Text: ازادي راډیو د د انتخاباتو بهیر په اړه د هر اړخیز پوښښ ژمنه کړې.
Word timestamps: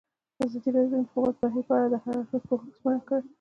ازادي 0.43 0.69
راډیو 0.75 0.91
د 0.91 0.93
د 0.93 0.95
انتخاباتو 1.01 1.39
بهیر 1.41 1.63
په 1.67 1.73
اړه 1.77 1.87
د 1.91 1.95
هر 2.03 2.13
اړخیز 2.19 2.43
پوښښ 2.49 2.65
ژمنه 2.77 2.99
کړې. 3.07 3.21